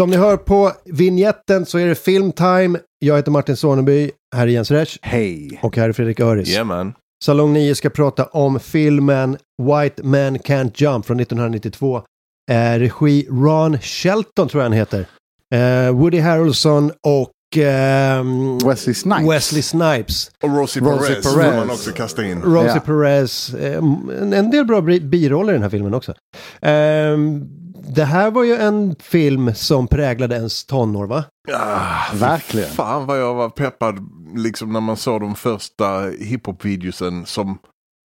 Som 0.00 0.10
ni 0.10 0.16
hör 0.16 0.36
på 0.36 0.72
vignetten 0.84 1.66
så 1.66 1.78
är 1.78 1.86
det 1.86 1.94
filmtime. 1.94 2.78
Jag 2.98 3.16
heter 3.16 3.30
Martin 3.30 3.56
Soneby, 3.56 4.10
här 4.36 4.42
är 4.42 4.46
Jens 4.46 4.70
Resch 4.70 4.98
Hej! 5.02 5.58
och 5.62 5.76
här 5.76 5.88
är 5.88 5.92
Fredrik 5.92 6.20
Öris. 6.20 6.48
Yeah 6.48 6.66
man. 6.66 6.92
Salong 7.24 7.52
9 7.52 7.74
ska 7.74 7.90
prata 7.90 8.24
om 8.24 8.60
filmen 8.60 9.36
White 9.62 10.02
Man 10.02 10.38
Can't 10.38 10.72
Jump 10.74 11.06
från 11.06 11.20
1992. 11.20 12.02
Eh, 12.50 12.78
regi 12.78 13.26
Ron 13.30 13.78
Shelton 13.78 14.48
tror 14.48 14.62
jag 14.62 14.70
han 14.70 14.78
heter. 14.78 15.06
Eh, 15.54 15.90
Woody 15.92 16.18
Harrelson 16.18 16.92
och 17.06 17.32
ehm, 17.56 18.58
Wesley 18.58 18.94
Snipes. 18.94 19.30
Wesley 19.30 19.62
Snipes. 19.62 20.30
Och 20.42 20.56
Rosie, 20.56 20.82
Rosie 20.82 21.14
Perez, 21.14 21.34
Perez. 21.34 21.54
man 21.56 21.70
också 21.70 21.90
kasta 21.92 22.24
in. 22.24 22.42
Rosie 22.42 22.72
Ja. 22.74 22.80
Perez. 22.80 23.54
Eh, 23.54 23.76
en, 23.78 24.32
en 24.32 24.50
del 24.50 24.64
bra 24.64 24.80
bi- 24.80 25.00
biroller 25.00 25.50
i 25.52 25.54
den 25.54 25.62
här 25.62 25.70
filmen 25.70 25.94
också. 25.94 26.14
Det 27.88 28.04
här 28.04 28.30
var 28.30 28.44
ju 28.44 28.54
en 28.54 28.94
film 28.98 29.54
som 29.54 29.88
präglade 29.88 30.34
ens 30.36 30.64
tonår 30.64 31.06
va? 31.06 31.24
Ah, 31.52 32.14
Verkligen. 32.14 32.70
Fan 32.70 33.06
vad 33.06 33.20
jag 33.20 33.34
var 33.34 33.48
peppad 33.48 34.08
liksom 34.36 34.72
när 34.72 34.80
man 34.80 34.96
såg 34.96 35.20
de 35.20 35.34
första 35.34 36.00
hiphop-videosen 36.20 37.26
som 37.26 37.58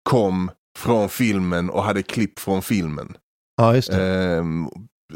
kom 0.02 0.50
från 0.78 1.08
filmen 1.08 1.70
och 1.70 1.82
hade 1.84 2.02
klipp 2.02 2.38
från 2.38 2.62
filmen. 2.62 3.16
Ja, 3.56 3.74
just 3.74 3.90
det. 3.90 4.04
Ehm, 4.04 4.68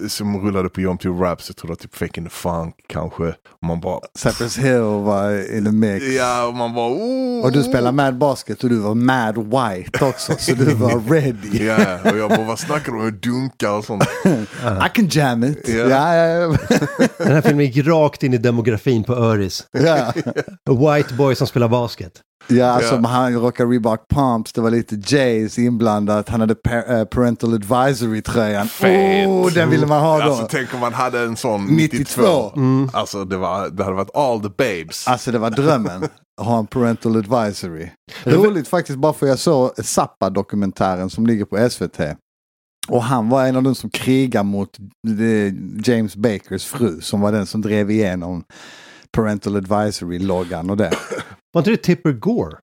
som 0.08 0.40
rullade 0.46 0.68
på 0.68 0.80
Jom 0.80 0.98
till 0.98 1.10
Raps, 1.10 1.48
jag 1.48 1.56
tror 1.56 1.68
det 1.68 1.70
var 1.72 1.76
typ 1.76 1.94
Fake 1.96 2.20
in 2.20 2.24
the 2.24 2.30
Funk 2.30 2.74
kanske. 2.88 3.24
Och 3.28 3.66
man 3.66 3.80
bara... 3.80 4.00
Cypress 4.18 4.58
Hill 4.58 4.80
var 4.80 5.56
in 5.56 5.64
the 5.64 5.70
mix. 5.72 6.06
Ja, 6.06 6.46
och 6.46 6.54
man 6.54 6.74
bara... 6.74 6.88
Oh! 6.88 7.44
Och 7.44 7.52
du 7.52 7.62
spelar 7.62 7.92
Mad 7.92 8.18
Basket 8.18 8.64
och 8.64 8.70
du 8.70 8.76
var 8.78 8.94
Mad 8.94 9.36
White 9.36 10.04
också. 10.04 10.32
Så 10.38 10.54
du 10.54 10.64
var 10.74 11.10
ready. 11.12 11.64
Ja, 11.66 12.10
och 12.10 12.18
jag 12.18 12.30
bara 12.30 12.44
vad 12.44 12.58
snackar 12.58 12.92
du 12.92 12.98
om? 12.98 13.04
Jag 13.04 13.14
dunkar 13.14 13.70
och 13.70 13.84
sånt. 13.84 14.04
I 14.64 14.88
can 14.94 15.08
jam 15.10 15.44
it. 15.44 15.68
Ja. 15.68 15.74
Ja, 15.74 16.14
ja, 16.16 16.56
Den 17.18 17.32
här 17.32 17.40
filmen 17.42 17.66
gick 17.66 17.86
rakt 17.86 18.22
in 18.22 18.34
i 18.34 18.38
demografin 18.38 19.04
på 19.04 19.14
Öris. 19.14 19.66
ja. 19.72 20.12
A 20.70 20.94
White 20.94 21.14
boy 21.14 21.34
som 21.34 21.46
spelar 21.46 21.68
basket. 21.68 22.12
Ja 22.48 22.66
alltså 22.66 22.94
Ja. 22.94 23.08
han 23.08 23.34
rockade 23.34 23.70
Reebok 23.70 24.08
Pumps, 24.14 24.52
det 24.52 24.60
var 24.60 24.70
lite 24.70 25.02
Jays 25.16 25.58
inblandat. 25.58 26.28
Han 26.28 26.40
hade 26.40 26.54
par- 26.54 26.94
eh, 26.98 27.04
Parental 27.04 27.54
Advisory-tröjan. 27.54 28.66
Oh, 29.26 29.52
den 29.52 29.70
ville 29.70 29.86
man 29.86 30.00
ha 30.00 30.18
då. 30.18 30.24
Alltså 30.30 30.48
tänk 30.50 30.74
om 30.74 30.80
man 30.80 30.92
hade 30.94 31.20
en 31.20 31.36
sån 31.36 31.64
92. 31.66 32.52
92. 32.54 32.88
Alltså 32.98 33.24
det, 33.24 33.36
var, 33.36 33.68
det 33.68 33.84
hade 33.84 33.96
varit 33.96 34.16
all 34.16 34.40
the 34.40 34.48
babes. 34.48 35.08
Alltså 35.08 35.32
det 35.32 35.38
var 35.38 35.50
drömmen. 35.50 36.04
Att 36.40 36.46
ha 36.46 36.58
en 36.58 36.66
parental 36.66 37.16
advisory. 37.16 37.88
Roligt 38.24 38.68
faktiskt 38.68 38.98
bara 38.98 39.12
för 39.12 39.26
jag 39.26 39.38
såg 39.38 39.70
Zappa-dokumentären 39.84 41.10
som 41.10 41.26
ligger 41.26 41.44
på 41.44 41.70
SVT. 41.70 42.00
Och 42.88 43.02
han 43.02 43.28
var 43.28 43.46
en 43.46 43.56
av 43.56 43.62
de 43.62 43.74
som 43.74 43.90
krigar 43.90 44.42
mot 44.42 44.78
James 45.84 46.16
Bakers 46.16 46.64
fru 46.66 47.00
som 47.00 47.20
var 47.20 47.32
den 47.32 47.46
som 47.46 47.60
drev 47.62 47.90
igenom 47.90 48.44
parental 49.12 49.56
advisory-loggan 49.56 50.70
och 50.70 50.76
det. 50.76 50.90
Var 51.54 51.60
inte 51.60 51.70
det 51.70 51.76
Tipper 51.76 52.12
Gore? 52.12 52.56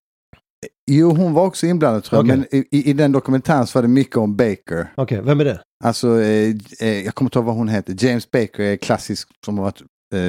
Jo, 0.91 1.09
hon 1.11 1.33
var 1.33 1.45
också 1.45 1.65
inblandad 1.65 2.03
tror 2.03 2.17
jag, 2.17 2.25
Okej. 2.25 2.47
men 2.51 2.65
i, 2.71 2.89
i 2.89 2.93
den 2.93 3.11
dokumentären 3.11 3.67
så 3.67 3.77
var 3.77 3.81
det 3.81 3.87
mycket 3.87 4.17
om 4.17 4.35
Baker. 4.35 4.93
Okej, 4.95 5.21
vem 5.21 5.39
är 5.39 5.45
det? 5.45 5.61
Alltså, 5.83 6.21
eh, 6.21 6.55
eh, 6.79 7.05
jag 7.05 7.15
kommer 7.15 7.27
inte 7.27 7.39
ihåg 7.39 7.45
vad 7.45 7.55
hon 7.55 7.67
heter. 7.67 7.95
James 8.05 8.31
Baker 8.31 8.63
är 8.63 8.75
klassisk 8.77 9.29
som 9.45 9.57
har 9.57 9.65
varit, 9.65 9.81
eh, 10.13 10.19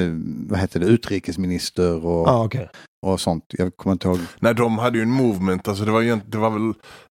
vad 0.49 0.59
heter 0.59 0.79
det, 0.79 0.85
utrikesminister 0.85 2.05
och, 2.05 2.27
Ja, 2.27 2.45
okej. 2.45 2.69
Och 3.03 3.21
sånt. 3.21 3.43
Jag 3.49 3.77
kommer 3.77 3.91
inte 3.93 4.07
ihåg. 4.07 4.19
Nej, 4.39 4.53
de 4.55 4.77
hade 4.77 4.97
ju 4.97 5.01
en 5.03 5.11
movement. 5.11 5.67
Alltså 5.67 5.85
det 5.85 5.91
var, 5.91 6.01
ju, 6.01 6.19
det 6.27 6.37
var 6.37 6.49
väl... 6.49 6.73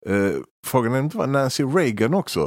Eh, 0.10 0.36
frågan 0.68 0.94
är 0.94 1.00
inte 1.00 1.18
var 1.18 1.28
Nancy 1.28 1.64
Reagan 1.64 2.14
också? 2.14 2.40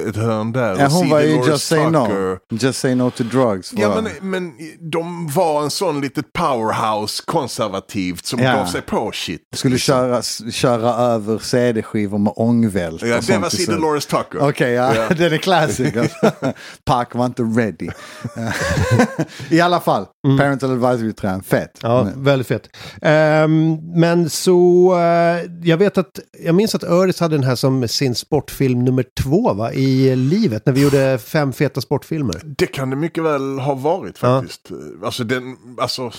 Eh, 0.00 0.08
Ett 0.08 0.16
hörn 0.16 0.52
där. 0.52 0.76
Ja, 0.80 0.86
hon 0.88 1.08
var 1.10 1.20
ju 1.20 1.28
Just 1.46 1.66
Say 1.66 1.90
No. 1.90 2.06
Tucker. 2.06 2.38
Just 2.50 2.80
say 2.80 2.94
no 2.94 3.10
to 3.10 3.24
drugs. 3.24 3.72
Ja, 3.76 4.00
men, 4.02 4.30
men 4.30 4.52
de 4.90 5.28
var 5.28 5.62
en 5.62 5.70
sån 5.70 6.00
litet 6.00 6.32
powerhouse 6.32 7.22
konservativt 7.26 8.26
som 8.26 8.38
Ja. 8.40 8.52
gav 8.56 8.66
sig 8.66 8.80
på 8.82 9.10
shit. 9.12 9.40
Skulle 9.56 9.74
liksom. 9.74 9.94
köra, 9.94 10.22
köra 10.52 10.90
över 10.94 11.38
CD-skivor 11.38 12.18
med 12.18 12.32
ångvält. 12.36 13.02
Ja, 13.02 13.20
det 13.26 13.38
var 13.38 13.48
så- 13.48 13.72
Dolores 13.72 14.06
Tucker. 14.06 14.48
Okej, 14.48 14.72
ja, 14.72 14.94
Ja. 14.94 15.08
den 15.14 15.32
är 15.32 15.38
classic. 15.38 15.94
Park 16.84 17.14
var 17.14 17.26
inte 17.26 17.42
ready. 17.42 17.88
I 19.50 19.60
alla 19.60 19.80
fall, 19.80 20.06
parental 20.38 20.70
advisory 20.84 21.12
trän 21.12 21.42
fett. 21.42 21.78
Ja, 21.82 22.04
Men- 22.04 22.24
väldigt 22.24 22.48
fett. 22.48 22.68
Ehm, 23.02 23.76
men 24.00 24.30
så, 24.30 24.92
eh, 24.98 25.50
jag 25.62 25.76
vet 25.76 25.98
att, 25.98 26.20
jag 26.44 26.54
minns 26.54 26.74
att 26.74 26.84
Öris 26.84 27.20
hade 27.20 27.36
den 27.36 27.44
här 27.44 27.54
som 27.54 27.88
sin 27.88 28.14
sportfilm 28.14 28.84
nummer 28.84 29.04
två 29.20 29.54
va, 29.54 29.72
i 29.72 30.16
livet, 30.16 30.66
när 30.66 30.72
vi 30.72 30.82
gjorde 30.82 31.18
fem 31.18 31.52
feta 31.52 31.80
sportfilmer. 31.80 32.40
Det 32.44 32.66
kan 32.66 32.90
det 32.90 32.96
mycket 32.96 33.24
väl 33.24 33.58
ha 33.58 33.74
varit 33.74 34.18
Ja. 34.22 34.40
faktiskt. 34.40 34.70
Alltså, 35.04 35.24
den, 35.24 35.56
alltså 35.78 36.10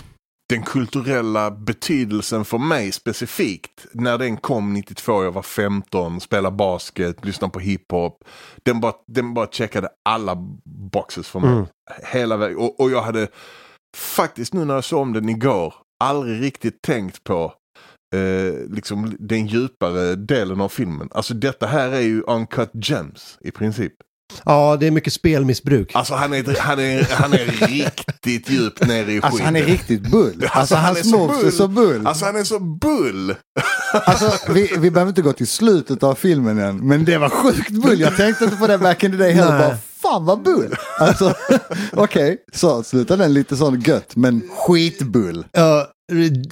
den 0.50 0.64
kulturella 0.64 1.52
betydelsen 1.52 2.46
för 2.46 2.58
mig 2.58 2.92
specifikt. 2.92 3.86
När 3.92 4.18
den 4.18 4.38
kom 4.38 4.74
92, 4.74 5.24
jag 5.24 5.32
var 5.32 5.42
15, 5.42 6.20
spelade 6.20 6.56
basket, 6.56 7.26
lyssnade 7.26 7.52
på 7.52 7.60
hiphop. 7.60 8.24
Den 8.64 8.80
bara, 8.80 8.94
den 9.08 9.34
bara 9.34 9.48
checkade 9.48 9.90
alla 10.10 10.36
boxes 10.92 11.28
för 11.28 11.40
mig. 11.40 11.50
Mm. 11.50 11.66
Hela 12.04 12.38
vägen. 12.38 12.58
Och, 12.58 12.80
och 12.80 12.92
jag 12.92 13.02
hade 13.02 13.28
faktiskt 13.98 14.54
nu 14.54 14.66
när 14.66 14.74
jag 14.74 14.84
såg 14.84 15.02
om 15.02 15.14
den 15.14 15.30
igår 15.30 15.74
aldrig 16.00 16.42
riktigt 16.42 16.82
tänkt 16.82 17.24
på 17.24 17.54
eh, 18.16 18.74
liksom 18.76 19.16
den 19.20 19.48
djupare 19.48 20.16
delen 20.16 20.62
av 20.62 20.70
filmen. 20.70 21.10
Alltså 21.12 21.34
detta 21.34 21.68
här 21.68 21.90
är 21.90 22.00
ju 22.02 22.22
uncut 22.22 22.72
gems 22.74 23.38
i 23.42 23.52
princip. 23.52 23.94
Ja, 24.46 24.78
det 24.80 24.88
är 24.88 24.92
mycket 24.92 25.14
spelmissbruk. 25.14 25.92
Alltså 25.96 26.14
han 26.14 26.34
är, 26.34 26.60
han 26.60 26.80
är, 26.80 27.08
han 27.12 27.34
är 27.34 27.46
riktigt 27.68 28.50
djupt 28.50 28.88
nere 28.88 29.12
i 29.12 29.16
Alltså 29.16 29.30
skiten. 29.32 29.46
han 29.46 29.56
är 29.56 29.64
riktigt 29.64 30.12
bull. 30.12 30.48
Alltså, 30.52 30.76
han 30.76 30.86
hans 30.86 31.00
är 31.00 31.04
så 31.04 31.18
moves 31.18 31.38
är 31.38 31.44
bull. 31.44 31.52
så 31.52 31.68
bull. 31.68 32.08
Alltså 32.08 32.26
han 32.26 32.36
är 32.36 32.44
så 32.44 32.60
bull. 32.60 33.36
Alltså, 33.94 34.52
vi, 34.54 34.72
vi 34.80 34.92
behöver 34.92 35.10
inte 35.10 35.22
gå 35.22 35.34
till 35.34 35.48
slutet 35.48 36.04
av 36.04 36.16
filmen 36.16 36.60
än, 36.60 36.88
men 36.88 37.06
det 37.06 37.18
var 37.18 37.30
sjukt 37.30 37.70
bull. 37.70 38.00
Jag 38.00 38.18
tänkte 38.18 38.44
inte 38.44 38.58
på 38.58 38.68
det 38.68 38.78
back 38.78 39.04
in 39.04 39.12
the 39.12 39.18
day 39.18 39.32
heller. 39.32 39.60
Bara, 39.60 39.78
fan 40.10 40.26
vad 40.26 40.44
bull. 40.44 40.76
Alltså, 41.00 41.34
okej, 41.94 42.38
så 42.54 42.84
slutar 42.84 43.18
den 43.18 43.34
lite 43.34 43.56
sån 43.56 43.80
gött, 43.82 44.16
men 44.16 44.50
skitbull. 44.50 45.46
Ja, 45.52 45.88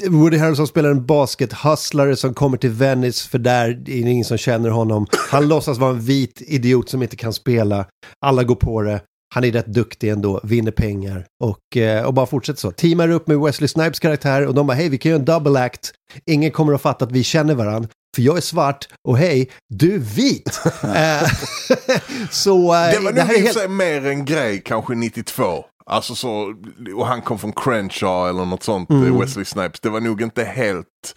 Woody 0.10 0.38
Harrelson 0.38 0.68
spelar 0.68 0.90
en 0.90 1.06
baskethustlare 1.06 2.16
som 2.16 2.34
kommer 2.34 2.58
till 2.58 2.70
Venice 2.70 3.30
för 3.30 3.40
där 3.40 3.70
är 3.70 3.74
det 3.74 3.92
ingen 3.92 4.26
som 4.26 4.38
känner 4.38 4.70
honom. 4.70 5.08
Han 5.30 5.48
låtsas 5.48 5.78
vara 5.78 5.92
en 5.92 6.00
vit 6.00 6.42
idiot 6.48 6.90
som 6.90 7.04
inte 7.04 7.16
kan 7.16 7.34
spela. 7.34 7.86
Alla 8.26 8.44
går 8.44 8.56
på 8.56 8.82
det. 8.82 9.02
Han 9.36 9.44
är 9.44 9.52
rätt 9.52 9.66
duktig 9.66 10.10
ändå, 10.10 10.40
vinner 10.44 10.72
pengar 10.72 11.26
och, 11.44 11.78
eh, 11.78 12.06
och 12.06 12.14
bara 12.14 12.26
fortsätter 12.26 12.60
så. 12.60 12.72
Teamar 12.72 13.10
upp 13.10 13.28
med 13.28 13.40
Wesley 13.40 13.68
Snipes 13.68 14.00
karaktär 14.00 14.48
och 14.48 14.54
de 14.54 14.68
bara 14.68 14.74
hej 14.74 14.90
vi 14.90 14.98
kan 14.98 15.10
göra 15.10 15.20
en 15.20 15.26
double 15.26 15.60
act. 15.60 15.92
Ingen 16.26 16.52
kommer 16.52 16.74
att 16.74 16.82
fatta 16.82 17.06
att 17.06 17.12
vi 17.12 17.24
känner 17.24 17.56
varandra. 17.56 17.90
För 18.18 18.22
jag 18.22 18.38
är 18.38 18.42
svart 18.42 18.88
och 19.08 19.18
hej, 19.18 19.50
du 19.70 19.94
är 19.96 20.00
vit. 20.00 20.60
Eh, 20.84 21.30
så 22.32 22.74
eh, 22.76 22.92
Det 22.92 23.00
var 23.00 23.12
det 23.12 23.24
nog 23.24 23.38
helt... 23.38 23.72
mer 23.72 24.06
en 24.06 24.26
grej 24.26 24.62
kanske 24.66 24.96
92. 24.96 25.66
Alltså 25.86 26.16
så, 26.16 26.56
och 26.96 27.08
han 27.08 27.22
kom 27.22 27.40
från 27.40 27.54
Crenshaw 27.54 28.30
eller 28.30 28.46
något 28.46 28.64
sånt, 28.64 28.90
Mm. 28.90 29.20
Wesley 29.20 29.46
Snipes. 29.46 29.80
Det 29.80 29.90
var 29.90 30.00
nog 30.00 30.22
inte 30.22 30.44
helt 30.44 31.16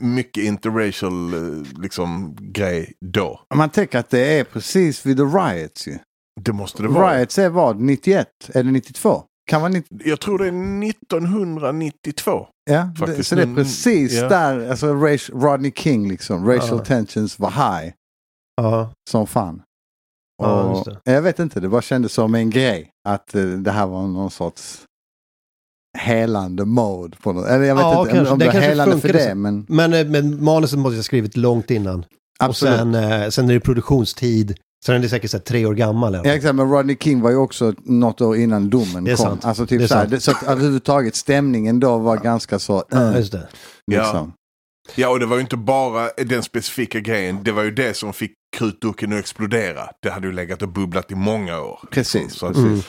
mycket 0.00 0.44
interracial 0.44 1.34
eh, 1.34 1.80
liksom, 1.82 2.36
grej 2.40 2.92
då. 3.06 3.40
Man 3.54 3.70
tänker 3.70 3.98
att 3.98 4.10
det 4.10 4.38
är 4.38 4.44
precis 4.44 5.06
vid 5.06 5.16
the 5.16 5.22
riots 5.22 5.88
ju. 5.88 5.98
Det 6.40 6.52
måste 6.52 6.82
det 6.82 6.88
vara. 6.88 7.18
Riots 7.18 7.38
är 7.38 7.48
vad? 7.48 7.80
91? 7.80 8.26
Är 8.54 8.62
det 8.62 8.70
92? 8.70 9.22
Kan 9.48 9.60
vara 9.60 9.72
90? 9.72 9.98
Jag 10.04 10.20
tror 10.20 10.38
det 10.38 10.46
är 10.46 10.88
1992. 10.90 12.46
Ja, 12.70 12.82
det, 12.92 12.98
Faktiskt, 12.98 13.28
så 13.28 13.34
det 13.34 13.42
är 13.42 13.54
precis 13.54 14.12
ja. 14.12 14.28
där, 14.28 14.70
alltså 14.70 14.94
race, 14.94 15.32
Rodney 15.32 15.72
King 15.76 16.08
liksom, 16.08 16.46
racial 16.48 16.78
Ja. 16.78 16.84
tensions 16.84 17.38
var 17.38 17.50
high 17.50 17.92
Ja, 18.56 18.90
som 19.10 19.26
fan. 19.26 19.62
Ja, 20.42 20.62
Och, 20.62 20.86
jag 21.04 21.22
vet 21.22 21.38
inte, 21.38 21.60
det 21.60 21.68
bara 21.68 21.82
kändes 21.82 22.12
som 22.12 22.34
en 22.34 22.50
grej 22.50 22.90
att 23.08 23.34
eh, 23.34 23.42
det 23.44 23.70
här 23.70 23.86
var 23.86 24.02
någon 24.06 24.30
sorts 24.30 24.82
helande 25.98 26.64
mode 26.64 27.16
på 27.22 27.32
något. 27.32 27.46
Eller 27.46 27.64
jag 27.64 27.74
vet 27.74 27.82
Ja, 27.82 28.00
inte 28.00 28.14
kanske. 28.14 28.32
om 28.32 28.38
Det 28.38 28.44
det 28.44 28.52
var 28.52 28.60
helande 28.60 29.00
för 29.00 29.12
det, 29.12 29.34
men 29.34 29.66
men, 29.68 29.92
eh, 29.94 30.06
men 30.06 30.44
manuset 30.44 30.78
måste 30.78 30.94
jag 30.94 30.98
ha 30.98 31.02
skrivit 31.02 31.36
långt 31.36 31.70
innan. 31.70 32.04
absolut. 32.38 32.72
Och 32.74 32.78
sen, 32.78 32.94
eh, 32.94 33.28
sen 33.28 33.50
är 33.50 33.54
det 33.54 33.60
produktionstid. 33.60 34.58
Sen 34.86 34.94
är 34.94 34.98
det 34.98 35.08
säkert 35.08 35.30
så 35.30 35.36
här, 35.36 35.44
tre 35.44 35.66
år 35.66 35.74
gammal. 35.74 36.14
Eller? 36.14 36.28
Ja, 36.28 36.34
exakt, 36.34 36.54
men 36.54 36.70
Rodney 36.70 36.96
King 37.00 37.20
var 37.20 37.30
ju 37.30 37.36
också 37.36 37.74
något 37.84 38.20
år 38.20 38.36
innan 38.36 38.70
domen 38.70 39.04
Det 39.04 39.10
är 39.12 39.16
kom. 39.16 39.24
sant. 39.26 39.44
Alltså 39.44 39.64
Det 39.64 39.74
är 39.74 39.78
typ 39.78 39.88
så, 39.88 39.94
här, 39.94 40.06
det, 40.06 40.20
så 40.20 40.30
att 40.30 40.42
överhuvudtaget 40.42 41.16
stämningen 41.16 41.80
då 41.80 41.98
var 41.98 42.16
ganska 42.16 42.58
så... 42.58 42.84
Ja, 42.90 43.10
eh, 43.10 43.16
just 43.18 43.32
det. 43.32 43.48
liksom. 43.86 44.32
Ja, 44.94 45.08
och 45.08 45.20
det 45.20 45.26
var 45.26 45.36
ju 45.36 45.42
inte 45.42 45.56
bara 45.56 46.08
den 46.16 46.42
specifika 46.42 47.00
grejen. 47.00 47.38
Det 47.44 47.52
var 47.52 47.62
ju 47.62 47.70
det 47.70 47.96
som 47.96 48.12
fick 48.12 48.32
krutduken 48.56 49.12
att 49.12 49.18
explodera. 49.18 49.82
Det 50.02 50.10
hade 50.10 50.26
ju 50.26 50.32
legat 50.32 50.62
och 50.62 50.68
bubblat 50.68 51.10
i 51.10 51.14
många 51.14 51.60
år. 51.60 51.80
Precis, 51.90 52.32
Så, 52.34 52.46
att- 52.46 52.56
Mm. 52.56 52.80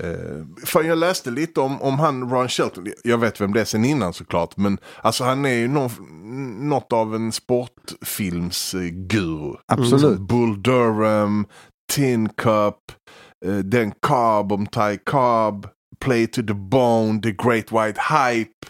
Eh, 0.00 0.66
för 0.66 0.82
jag 0.82 0.98
läste 0.98 1.30
lite 1.30 1.60
om, 1.60 1.82
om 1.82 1.98
han 1.98 2.30
Ron 2.30 2.48
Shelton. 2.48 2.86
Jag 3.04 3.18
vet 3.18 3.40
vem 3.40 3.52
det 3.52 3.60
är 3.60 3.64
sen 3.64 3.84
innan 3.84 4.12
såklart. 4.12 4.56
Men 4.56 4.78
alltså 5.02 5.24
han 5.24 5.44
är 5.44 5.54
ju 5.54 5.68
någon, 5.68 5.90
något 6.68 6.92
av 6.92 7.14
en 7.14 7.32
sportfilmsguru. 7.32 9.54
Absolut. 9.72 10.18
Bull 10.20 10.62
Durham, 10.62 11.46
Tin 11.92 12.28
Cup. 12.28 12.74
eh, 13.46 13.54
den 13.56 13.92
Cobb 14.00 14.52
om 14.52 14.66
Ty 14.66 14.98
Cobb, 15.10 15.66
Play 16.00 16.26
to 16.26 16.42
the 16.42 16.54
Bone, 16.54 17.20
The 17.22 17.30
Great 17.32 17.72
White 17.72 18.00
Hype. 18.10 18.66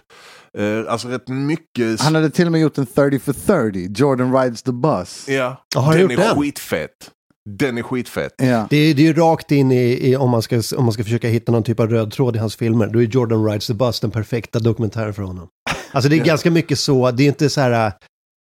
Eh, 0.58 0.92
alltså 0.92 1.08
rätt 1.08 1.28
mycket. 1.28 2.00
Han 2.00 2.14
hade 2.14 2.30
till 2.30 2.46
och 2.46 2.52
med 2.52 2.60
gjort 2.60 2.78
en 2.78 2.86
30 2.86 3.18
for 3.18 3.32
30, 3.32 3.88
Jordan 4.00 4.34
Rides 4.36 4.62
the 4.62 4.72
Bus. 4.72 5.28
Ja, 5.28 5.64
har 5.76 5.82
han 5.82 5.96
den 5.96 6.10
är 6.10 6.16
den? 6.16 6.36
skitfett. 6.36 7.10
Den 7.58 7.78
är 7.78 7.82
skitfett. 7.82 8.32
Ja. 8.38 8.66
Det 8.70 8.76
är, 8.76 8.94
det 8.94 9.02
är 9.02 9.06
ju 9.06 9.12
rakt 9.12 9.52
in 9.52 9.72
i, 9.72 10.08
i 10.10 10.16
om, 10.16 10.30
man 10.30 10.42
ska, 10.42 10.62
om 10.76 10.84
man 10.84 10.92
ska 10.92 11.04
försöka 11.04 11.28
hitta 11.28 11.52
någon 11.52 11.62
typ 11.62 11.80
av 11.80 11.88
röd 11.90 12.10
tråd 12.12 12.36
i 12.36 12.38
hans 12.38 12.56
filmer. 12.56 12.86
Då 12.86 13.02
är 13.02 13.06
Jordan 13.06 13.44
Rides 13.44 13.66
the 13.66 13.74
Bus 13.74 14.00
den 14.00 14.10
perfekta 14.10 14.58
dokumentären 14.58 15.14
för 15.14 15.22
honom. 15.22 15.48
Alltså 15.92 16.08
det 16.10 16.16
är 16.16 16.18
Ja. 16.18 16.24
ganska 16.24 16.50
mycket 16.50 16.78
så, 16.78 17.10
det 17.10 17.22
är 17.22 17.26
inte 17.28 17.50
så 17.50 17.60
här 17.60 17.86
äh, 17.86 17.92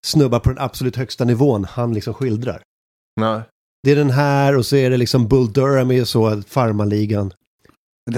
snubbar 0.06 0.40
på 0.40 0.50
den 0.50 0.60
absolut 0.60 0.96
högsta 0.96 1.26
nivån 1.26 1.66
han 1.70 1.94
liksom 1.94 2.14
skildrar. 2.14 2.62
Nej. 3.22 3.42
Det 3.84 3.92
är 3.92 3.96
den 3.96 4.10
här 4.10 4.58
och 4.58 4.66
så 4.66 4.76
är 4.76 4.90
det 4.90 4.98
liksom 4.98 5.28
Bull 5.28 5.54
Durham 5.54 5.92
är 5.92 6.04
så 6.04 6.42
farmarligan. 6.48 7.34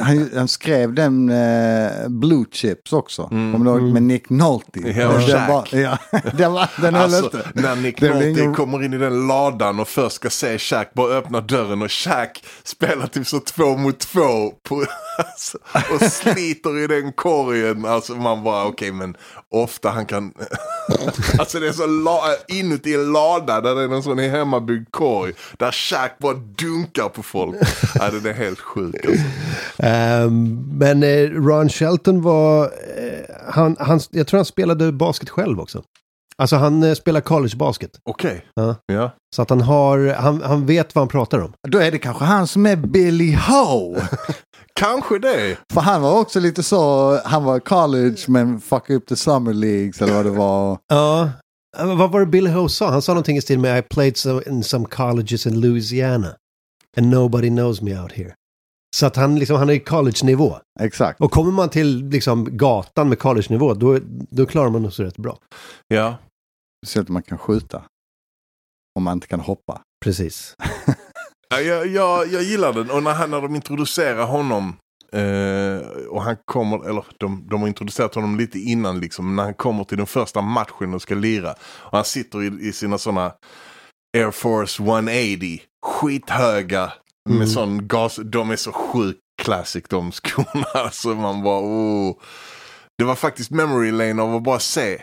Han, 0.01 0.29
han 0.35 0.47
skrev 0.47 0.93
den 0.93 1.29
eh, 1.29 2.07
Blue 2.09 2.45
Chips 2.51 2.93
också. 2.93 3.27
Mm. 3.31 3.51
Kommer 3.53 3.65
du 3.73 3.79
ihåg? 3.79 3.93
Med 3.93 4.03
Nick 4.03 4.29
Nolte. 4.29 4.79
Ja, 4.79 5.07
och 5.07 5.19
den, 5.21 5.47
var, 5.47 5.67
ja, 5.71 5.97
den, 6.33 6.51
var, 6.53 6.69
den 6.81 6.93
höll 6.95 7.03
Alltså, 7.03 7.25
inte. 7.37 7.49
när 7.53 7.75
Nick 7.75 7.99
blir 7.99 8.09
Nolte 8.09 8.27
ingen- 8.29 8.55
kommer 8.55 8.83
in 8.83 8.93
i 8.93 8.97
den 8.97 9.27
ladan 9.27 9.79
och 9.79 9.87
först 9.87 10.15
ska 10.15 10.29
se 10.29 10.57
Shaq 10.59 10.93
bara 10.93 11.13
öppna 11.17 11.41
dörren 11.41 11.81
och 11.81 11.91
Shaq 11.91 12.43
spelar 12.63 13.07
typ 13.07 13.27
så 13.27 13.39
två 13.39 13.77
mot 13.77 13.99
två 13.99 14.51
på, 14.69 14.75
alltså, 15.17 15.57
och 15.93 16.11
sliter 16.11 16.83
i 16.83 16.87
den 16.87 17.13
korgen. 17.13 17.85
Alltså 17.85 18.13
man 18.15 18.43
bara 18.43 18.65
okej 18.65 18.91
men 18.91 19.15
ofta 19.51 19.89
han 19.89 20.05
kan, 20.05 20.33
alltså 21.39 21.59
det 21.59 21.67
är 21.67 21.71
så 21.71 21.85
la, 21.87 22.21
inuti 22.47 22.93
en 22.95 23.11
lada 23.11 23.61
där 23.61 23.75
det 23.75 23.81
är 23.81 23.93
en 23.95 24.03
sån 24.03 24.19
hemmabyggd 24.19 24.87
korg 24.91 25.33
där 25.57 25.71
Shaq 25.71 26.11
bara 26.19 26.33
dunkar 26.33 27.09
på 27.09 27.23
folk. 27.23 27.55
Ja, 27.95 28.09
den 28.11 28.25
är 28.25 28.33
helt 28.33 28.59
sjuk 28.59 28.95
alltså. 29.05 29.23
Ehm, 29.83 30.67
men 30.77 31.03
eh, 31.03 31.29
Ron 31.29 31.69
Shelton 31.69 32.21
var, 32.21 32.63
eh, 32.63 33.35
han, 33.47 33.75
han, 33.79 33.99
jag 34.11 34.27
tror 34.27 34.37
han 34.37 34.45
spelade 34.45 34.91
basket 34.91 35.29
själv 35.29 35.59
också. 35.59 35.83
Alltså 36.37 36.55
han 36.55 36.83
eh, 36.83 36.93
spelar 36.93 37.21
college 37.21 37.55
basket. 37.57 37.91
Okej, 38.03 38.45
Ja. 38.55 38.75
ja. 38.85 39.11
Så 39.35 39.41
att 39.41 39.49
han 39.49 39.61
har, 39.61 40.13
han, 40.13 40.41
han 40.41 40.65
vet 40.65 40.95
vad 40.95 41.01
han 41.01 41.07
pratar 41.09 41.39
om. 41.39 41.53
Då 41.67 41.77
är 41.77 41.91
det 41.91 41.97
kanske 41.97 42.23
han 42.25 42.47
som 42.47 42.65
är 42.65 42.75
Billy 42.75 43.35
Ho. 43.35 43.95
Kanske 44.79 45.19
det. 45.19 45.57
För 45.73 45.81
han 45.81 46.01
var 46.01 46.19
också 46.19 46.39
lite 46.39 46.63
så, 46.63 47.17
han 47.25 47.43
var 47.43 47.59
college 47.59 48.17
men 48.27 48.61
fuckade 48.61 48.97
upp 48.97 49.07
the 49.07 49.15
summer 49.15 49.53
leagues 49.53 50.01
eller 50.01 50.13
vad 50.13 50.25
det 50.25 50.31
var. 50.31 50.77
Ja. 50.89 51.29
Vad 51.77 52.11
var 52.11 52.19
det 52.19 52.25
Bill 52.25 52.47
Ho 52.47 52.69
sa? 52.69 52.91
Han 52.91 53.01
sa 53.01 53.11
någonting 53.11 53.37
i 53.37 53.41
stil 53.41 53.59
med 53.59 53.79
I 53.79 53.81
played 53.81 54.17
some, 54.17 54.41
in 54.47 54.63
some 54.63 54.85
colleges 54.85 55.45
in 55.47 55.59
Louisiana. 55.61 56.35
And 56.97 57.09
nobody 57.09 57.49
knows 57.49 57.81
me 57.81 57.99
out 58.01 58.11
here. 58.11 58.33
Så 58.95 59.05
att 59.05 59.15
han, 59.15 59.39
liksom, 59.39 59.57
han 59.57 59.69
är 59.69 59.73
i 59.73 59.79
college-nivå. 59.79 60.57
Exakt. 60.79 61.21
Och 61.21 61.31
kommer 61.31 61.51
man 61.51 61.69
till 61.69 62.09
liksom, 62.09 62.57
gatan 62.57 63.09
med 63.09 63.19
college-nivå, 63.19 63.73
då, 63.73 63.99
då 64.29 64.45
klarar 64.45 64.69
man 64.69 64.91
så 64.91 65.03
rätt 65.03 65.17
bra. 65.17 65.37
Ja. 65.87 66.17
Speciellt 66.85 67.09
om 67.09 67.13
man 67.13 67.23
kan 67.23 67.37
skjuta. 67.37 67.83
Om 68.95 69.03
man 69.03 69.13
inte 69.13 69.27
kan 69.27 69.39
hoppa. 69.39 69.81
Precis. 70.03 70.55
Ja, 71.51 71.59
jag, 71.59 71.87
jag, 71.87 72.27
jag 72.27 72.43
gillar 72.43 72.73
den 72.73 72.91
och 72.91 73.03
när, 73.03 73.13
han, 73.13 73.31
när 73.31 73.41
de 73.41 73.55
introducerar 73.55 74.25
honom 74.25 74.75
eh, 75.11 75.87
och 76.09 76.23
han 76.23 76.37
kommer, 76.45 76.89
eller 76.89 77.05
de, 77.17 77.47
de 77.49 77.61
har 77.61 77.67
introducerat 77.67 78.15
honom 78.15 78.37
lite 78.37 78.59
innan 78.59 78.99
liksom, 78.99 79.35
när 79.35 79.43
han 79.43 79.53
kommer 79.53 79.83
till 79.83 79.97
den 79.97 80.07
första 80.07 80.41
matchen 80.41 80.93
och 80.93 81.01
ska 81.01 81.15
lira. 81.15 81.51
Och 81.61 81.97
han 81.97 82.05
sitter 82.05 82.43
i, 82.43 82.67
i 82.67 82.73
sina 82.73 82.97
sådana 82.97 83.33
Air 84.17 84.31
Force 84.31 84.83
180, 84.83 85.61
skithöga 85.85 86.93
med 87.29 87.35
Mm. 87.35 87.47
sån 87.49 87.87
gas, 87.87 88.19
de 88.23 88.49
är 88.51 88.55
så 88.55 88.71
sjukt 88.71 89.19
classic 89.41 89.83
de 89.89 90.11
skorna. 90.11 90.65
Alltså 90.73 91.07
man 91.09 91.43
bara 91.43 91.59
oh. 91.61 92.15
Det 92.97 93.03
var 93.03 93.15
faktiskt 93.15 93.51
memory 93.51 93.91
lane 93.91 94.21
av 94.21 94.35
att 94.35 94.43
bara 94.43 94.59
se. 94.59 95.01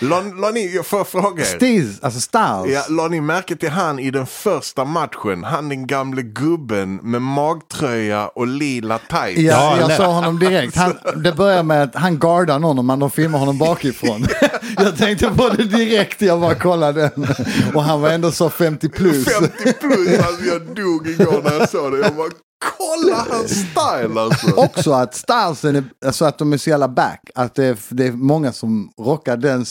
La, 0.00 0.20
la 0.20 0.50
ni, 0.50 0.74
jag 0.74 0.86
får 0.86 1.04
fråga 1.04 1.42
er. 1.42 1.46
Steez, 1.46 2.00
alltså 2.02 2.20
Styles. 2.20 2.74
Ja, 2.74 2.84
la 2.88 3.08
ni 3.08 3.20
märke 3.20 3.56
till 3.56 3.70
han 3.70 3.98
i 3.98 4.10
den 4.10 4.26
första 4.26 4.84
matchen? 4.84 5.44
Han 5.44 5.68
den 5.68 5.86
gamle 5.86 6.22
gubben 6.22 6.96
med 6.96 7.22
magtröja 7.22 8.28
och 8.28 8.46
lila 8.46 8.98
tights. 8.98 9.40
Ja, 9.40 9.76
Ja, 9.80 9.80
jag 9.80 9.96
sa 9.96 10.06
honom 10.06 10.38
direkt. 10.38 10.76
Han, 10.76 10.98
det 11.22 11.32
börjar 11.32 11.62
med 11.62 11.82
att 11.82 11.94
han 11.94 12.18
guardar 12.18 12.58
någon 12.58 12.86
men 12.86 12.98
de 12.98 13.10
filmar 13.10 13.38
honom 13.38 13.58
bakifrån. 13.58 14.26
jag 14.76 14.96
tänkte 14.98 15.30
på 15.30 15.48
det 15.48 15.64
direkt, 15.64 16.22
jag 16.22 16.40
bara 16.40 16.54
kollade 16.54 17.00
den. 17.16 17.26
Och 17.74 17.82
han 17.82 18.00
var 18.00 18.10
ändå 18.10 18.30
så 18.30 18.50
50 18.50 18.88
plus. 18.88 19.24
50 19.24 19.72
plus, 19.80 20.18
alltså 20.18 20.44
jag 20.44 20.62
dog 20.62 21.08
igår 21.08 21.42
när 21.44 21.58
jag 21.58 21.68
såg 21.68 21.92
det. 21.92 21.98
Jag 21.98 22.14
bara, 22.16 22.28
kolla 22.58 23.26
hans 23.30 23.50
style 23.50 24.20
alltså. 24.20 24.52
Också 24.56 24.92
att 24.92 25.14
stylesen, 25.14 25.76
är, 25.76 25.84
alltså 26.06 26.24
att 26.24 26.38
de 26.38 26.52
är 26.52 26.56
så 26.56 26.70
jävla 26.70 26.88
back. 26.88 27.20
Att 27.34 27.54
det 27.54 27.64
är, 27.64 27.78
det 27.88 28.06
är 28.06 28.12
många 28.12 28.52
som 28.52 28.90
rockar 29.00 29.36
den, 29.36 29.64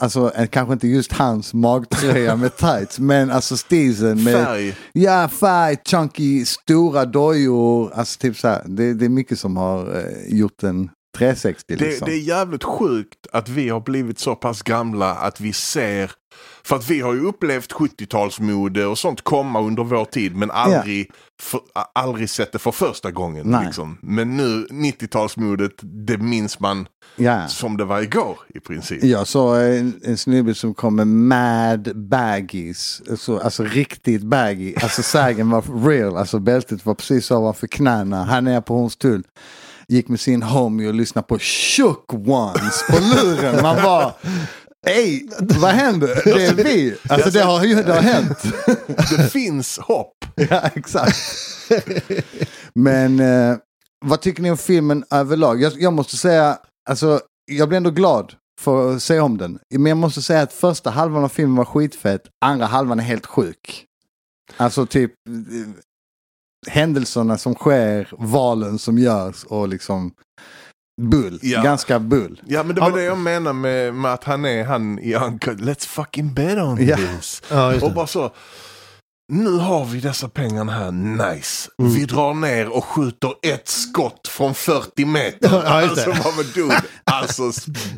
alltså 0.00 0.32
eh, 0.34 0.46
kanske 0.46 0.72
inte 0.72 0.88
just 0.88 1.12
hans 1.12 1.54
magtröja 1.54 2.36
med 2.36 2.56
tights, 2.56 2.98
men 2.98 3.30
alltså 3.30 3.56
steezen 3.56 4.24
med 4.24 4.44
Färg. 4.44 4.76
Ja, 4.92 5.28
färg, 5.28 5.76
chunky, 5.84 6.44
stora 6.44 7.04
dojor. 7.04 7.92
Alltså 7.94 8.18
typ 8.18 8.36
så 8.36 8.48
här, 8.48 8.62
det, 8.66 8.94
det 8.94 9.04
är 9.04 9.08
mycket 9.08 9.38
som 9.38 9.56
har 9.56 9.96
eh, 9.96 10.38
gjort 10.38 10.62
en 10.62 10.90
360 11.16 11.64
Det, 11.68 11.84
liksom. 11.84 12.06
det 12.06 12.14
är 12.14 12.20
jävligt 12.20 12.64
sjukt 12.64 13.26
att 13.32 13.48
vi 13.48 13.68
har 13.68 13.80
blivit 13.80 14.18
så 14.18 14.34
pass 14.34 14.62
gamla 14.62 15.14
att 15.14 15.40
vi 15.40 15.52
ser 15.52 16.10
för 16.66 16.76
att 16.76 16.90
vi 16.90 17.00
har 17.00 17.14
ju 17.14 17.20
upplevt 17.20 17.72
70-talsmode 17.72 18.84
och 18.84 18.98
sånt 18.98 19.22
komma 19.22 19.60
under 19.60 19.84
vår 19.84 20.04
tid 20.04 20.36
men 20.36 20.50
aldrig, 20.50 21.10
för, 21.40 21.60
a- 21.74 21.90
aldrig 21.94 22.30
sett 22.30 22.52
det 22.52 22.58
för 22.58 22.70
första 22.70 23.10
gången. 23.10 23.56
Liksom. 23.64 23.98
Men 24.02 24.36
nu 24.36 24.66
90-talsmodet, 24.70 25.70
det 25.82 26.18
minns 26.18 26.60
man 26.60 26.88
ja. 27.16 27.48
som 27.48 27.76
det 27.76 27.84
var 27.84 28.00
igår 28.00 28.38
i 28.54 28.60
princip. 28.60 29.04
Jag 29.04 29.26
såg 29.26 29.56
en, 29.56 30.00
en 30.04 30.18
snubbe 30.18 30.54
som 30.54 30.74
kom 30.74 30.96
med 30.96 31.06
mad 31.06 31.96
baggies. 31.96 33.02
Alltså, 33.10 33.38
alltså 33.38 33.64
riktigt 33.64 34.22
baggy. 34.22 34.74
Alltså 34.82 35.02
sägen 35.02 35.50
var 35.50 35.88
real. 35.88 36.16
Alltså 36.16 36.38
bältet 36.38 36.86
var 36.86 36.94
precis 36.94 37.30
ovanför 37.30 37.66
knäna. 37.66 38.24
Han 38.24 38.46
är 38.46 38.60
på 38.60 38.76
Hornstull. 38.76 39.22
Gick 39.88 40.08
med 40.08 40.20
sin 40.20 40.42
homie 40.42 40.88
och 40.88 40.94
lyssnade 40.94 41.26
på 41.26 41.38
Shook 41.38 42.14
Ones 42.14 42.84
på 42.90 42.98
luren. 42.98 43.62
Man 43.62 43.76
bara, 43.82 44.12
Ey, 44.86 45.28
vad 45.38 45.70
händer? 45.70 46.20
Det 46.24 46.46
är 46.46 46.54
vi. 46.54 46.96
Alltså 47.08 47.30
det 47.30 47.42
har 47.42 47.64
ju 47.64 47.74
det 47.74 47.92
har 47.92 48.00
hänt. 48.00 48.38
Det 49.16 49.30
finns 49.32 49.78
hopp. 49.78 50.12
Ja, 50.50 50.60
exakt. 50.74 51.16
Men 52.74 53.20
eh, 53.20 53.56
vad 54.06 54.20
tycker 54.20 54.42
ni 54.42 54.50
om 54.50 54.56
filmen 54.56 55.04
överlag? 55.10 55.62
Jag, 55.62 55.72
jag 55.80 55.92
måste 55.92 56.16
säga, 56.16 56.58
alltså 56.90 57.20
jag 57.52 57.68
blev 57.68 57.76
ändå 57.76 57.90
glad 57.90 58.34
för 58.60 58.94
att 58.94 59.02
se 59.02 59.20
om 59.20 59.38
den. 59.38 59.58
Men 59.74 59.86
jag 59.86 59.96
måste 59.98 60.22
säga 60.22 60.42
att 60.42 60.52
första 60.52 60.90
halvan 60.90 61.24
av 61.24 61.28
filmen 61.28 61.56
var 61.56 61.64
skitfett, 61.64 62.22
andra 62.44 62.66
halvan 62.66 63.00
är 63.00 63.04
helt 63.04 63.26
sjuk. 63.26 63.84
Alltså 64.56 64.86
typ 64.86 65.12
eh, 65.28 65.70
händelserna 66.72 67.38
som 67.38 67.54
sker, 67.54 68.08
valen 68.18 68.78
som 68.78 68.98
görs 68.98 69.44
och 69.44 69.68
liksom 69.68 70.12
bull. 71.02 71.38
Ja. 71.42 71.62
Ganska 71.62 71.98
bull. 71.98 72.40
Ja 72.46 72.62
men 72.62 72.74
det 72.74 72.80
var 72.80 72.90
Ja. 72.90 72.96
det 72.96 73.02
jag 73.02 73.18
menar 73.18 73.52
med, 73.52 73.94
med 73.94 74.12
att 74.12 74.24
han 74.24 74.44
är 74.44 74.64
han 74.64 74.98
i 74.98 75.14
Uncut. 75.14 75.60
Let's 75.60 75.86
fucking 75.88 76.34
bet 76.34 76.58
on 76.58 76.86
Ja. 76.86 76.96
this. 76.96 77.42
Ja, 77.50 77.74
Och 77.82 77.92
bara 77.94 78.06
så. 78.06 78.32
Nu 79.32 79.50
har 79.58 79.84
vi 79.84 80.00
dessa 80.00 80.28
pengarna 80.28 80.72
här, 80.72 80.92
nice. 80.92 81.70
Mm. 81.82 81.92
Vi 81.94 82.04
drar 82.04 82.34
ner 82.34 82.76
och 82.76 82.84
skjuter 82.84 83.30
ett 83.42 83.68
skott 83.68 84.28
från 84.28 84.54
40 84.54 85.04
meter. 85.04 85.48
Ja, 85.52 85.62
alltså, 85.82 86.10
vad 86.36 86.46
dude. 86.54 86.82
Alltså, 87.04 87.42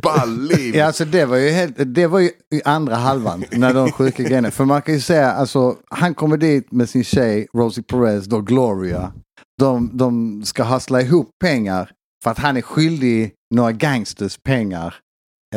ball 0.03 0.41
liv. 0.49 0.77
Ja, 0.77 0.87
alltså 0.87 1.05
det 1.05 1.25
var 1.25 1.37
ju, 1.37 1.51
helt, 1.51 1.75
det 1.95 2.07
var 2.07 2.19
ju 2.21 2.31
i 2.55 2.63
andra 2.65 2.95
halvan 2.97 3.45
när 3.51 3.75
de 3.75 3.93
sjuka 3.93 4.23
grejerna. 4.23 4.51
För 4.51 4.65
man 4.65 4.83
kan 4.83 4.95
ju 4.95 5.01
säga, 5.01 5.33
alltså 5.33 5.75
han 5.91 6.15
kommer 6.15 6.37
dit 6.37 6.73
med 6.73 6.89
sin 6.89 7.05
tjej 7.05 7.47
Rosie 7.55 7.85
Perez, 7.85 8.25
då 8.25 8.41
Gloria. 8.41 9.13
De, 9.59 9.91
de 9.97 10.43
ska 10.45 10.65
hustla 10.65 11.01
ihop 11.01 11.31
pengar 11.41 11.91
för 12.27 12.31
att 12.31 12.39
han 12.39 12.57
är 12.57 12.63
skyldig 12.63 13.33
några 13.55 13.73
gangsters 13.73 14.39
pengar. 14.39 14.95